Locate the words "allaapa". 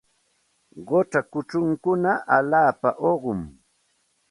2.37-2.89